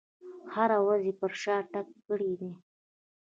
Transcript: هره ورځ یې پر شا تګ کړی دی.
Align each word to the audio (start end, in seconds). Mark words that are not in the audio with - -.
هره 0.53 0.77
ورځ 0.87 1.01
یې 1.07 1.13
پر 1.19 1.31
شا 1.41 1.57
تګ 1.71 1.87
کړی 2.07 2.31
دی. 2.39 2.51